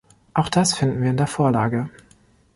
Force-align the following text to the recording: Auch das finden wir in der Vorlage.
Auch 0.33 0.49
das 0.49 0.73
finden 0.73 1.03
wir 1.03 1.11
in 1.11 1.17
der 1.17 1.27
Vorlage. 1.27 1.91